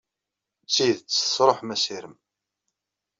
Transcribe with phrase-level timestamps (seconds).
[0.65, 2.15] D tidet tesṛuḥem assirem.